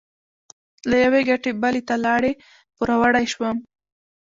له 0.89 0.95
یوې 1.05 1.21
ګټې 1.29 1.51
بلې 1.61 1.81
ته 1.87 1.95
لاړې؛ 2.05 2.31
پوروړی 2.75 3.25
شوم. 3.33 3.57